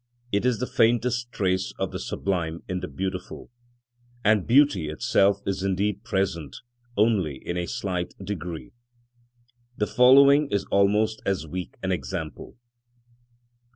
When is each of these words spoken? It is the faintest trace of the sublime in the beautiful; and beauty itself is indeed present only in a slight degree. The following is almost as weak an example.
It 0.31 0.47
is 0.47 0.57
the 0.57 0.65
faintest 0.65 1.31
trace 1.31 1.73
of 1.77 1.91
the 1.91 1.99
sublime 1.99 2.63
in 2.67 2.79
the 2.79 2.87
beautiful; 2.87 3.51
and 4.25 4.47
beauty 4.47 4.89
itself 4.89 5.41
is 5.45 5.61
indeed 5.61 6.03
present 6.03 6.55
only 6.97 7.35
in 7.35 7.55
a 7.55 7.67
slight 7.67 8.15
degree. 8.19 8.71
The 9.77 9.85
following 9.85 10.47
is 10.49 10.65
almost 10.71 11.21
as 11.23 11.45
weak 11.45 11.75
an 11.83 11.91
example. 11.91 12.57